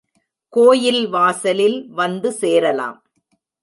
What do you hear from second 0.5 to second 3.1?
கோயில் வாசலில் வந்து சேரலாம்.